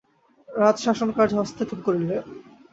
[0.49, 2.09] রাজ্যশাসনকার্যে হস্তক্ষেপ করিলেন।